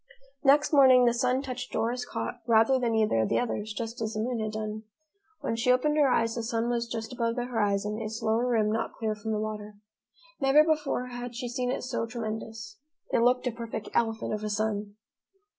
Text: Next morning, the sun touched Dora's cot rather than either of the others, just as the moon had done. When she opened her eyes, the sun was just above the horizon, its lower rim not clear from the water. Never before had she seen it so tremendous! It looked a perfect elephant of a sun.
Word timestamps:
Next 0.43 0.73
morning, 0.73 1.05
the 1.05 1.13
sun 1.13 1.43
touched 1.43 1.71
Dora's 1.71 2.05
cot 2.05 2.39
rather 2.47 2.79
than 2.79 2.95
either 2.95 3.19
of 3.19 3.29
the 3.29 3.37
others, 3.37 3.71
just 3.71 4.01
as 4.01 4.13
the 4.13 4.19
moon 4.19 4.39
had 4.39 4.53
done. 4.53 4.81
When 5.41 5.55
she 5.55 5.71
opened 5.71 5.95
her 5.97 6.09
eyes, 6.09 6.33
the 6.33 6.41
sun 6.41 6.71
was 6.71 6.87
just 6.87 7.13
above 7.13 7.35
the 7.35 7.45
horizon, 7.45 8.01
its 8.01 8.23
lower 8.23 8.47
rim 8.47 8.71
not 8.71 8.95
clear 8.95 9.13
from 9.13 9.31
the 9.31 9.37
water. 9.39 9.75
Never 10.39 10.63
before 10.63 11.09
had 11.09 11.35
she 11.35 11.47
seen 11.47 11.69
it 11.69 11.83
so 11.83 12.07
tremendous! 12.07 12.79
It 13.13 13.19
looked 13.21 13.45
a 13.45 13.51
perfect 13.51 13.89
elephant 13.93 14.33
of 14.33 14.43
a 14.43 14.49
sun. 14.49 14.95